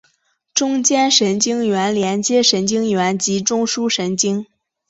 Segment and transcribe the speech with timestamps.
[0.55, 4.47] 中间神经元连接神经元及中枢神经。